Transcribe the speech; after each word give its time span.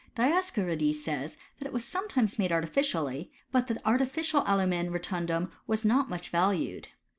Dioscorides 0.15 0.95
says, 0.95 1.37
that 1.59 1.67
it 1.67 1.73
was 1.73 1.85
sometimes 1.85 2.39
made 2.39 2.51
artificially; 2.51 3.31
but 3.51 3.67
that 3.67 3.75
the 3.75 3.87
artificial 3.87 4.41
alumen 4.47 4.91
rotun 4.91 5.27
dum 5.27 5.51
was 5.67 5.85
not 5.85 6.09
much 6.09 6.29
valued. 6.29 6.87